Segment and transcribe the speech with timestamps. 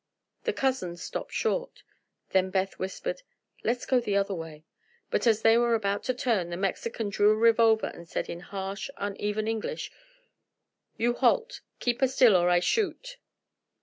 [0.45, 1.83] The cousins stopped short.
[2.31, 3.21] Then Beth whispered:
[3.63, 4.65] "Let's go the other way."
[5.11, 8.39] But as they were about to turn the Mexican drew a revolver and said in
[8.39, 9.91] harsh, uneven English:
[10.97, 11.61] "You halt.
[11.79, 13.17] Keep a still, or I shoot."